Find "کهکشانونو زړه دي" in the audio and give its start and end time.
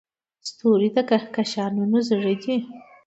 1.09-2.57